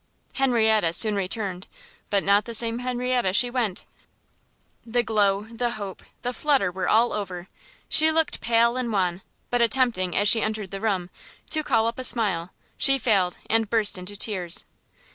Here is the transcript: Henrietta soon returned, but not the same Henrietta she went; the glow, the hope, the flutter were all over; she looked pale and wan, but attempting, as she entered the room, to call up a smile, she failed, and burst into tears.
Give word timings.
Henrietta 0.33 0.93
soon 0.93 1.15
returned, 1.15 1.67
but 2.09 2.23
not 2.23 2.45
the 2.45 2.55
same 2.55 2.79
Henrietta 2.79 3.33
she 3.33 3.51
went; 3.51 3.85
the 4.83 5.03
glow, 5.03 5.41
the 5.43 5.73
hope, 5.77 6.01
the 6.23 6.33
flutter 6.33 6.71
were 6.71 6.89
all 6.89 7.13
over; 7.13 7.49
she 7.87 8.11
looked 8.11 8.41
pale 8.41 8.77
and 8.77 8.91
wan, 8.91 9.21
but 9.51 9.61
attempting, 9.61 10.15
as 10.17 10.27
she 10.27 10.41
entered 10.41 10.71
the 10.71 10.81
room, 10.81 11.11
to 11.51 11.63
call 11.63 11.85
up 11.85 11.99
a 11.99 12.03
smile, 12.03 12.51
she 12.79 12.97
failed, 12.97 13.37
and 13.47 13.69
burst 13.69 13.95
into 13.95 14.15
tears. 14.15 14.65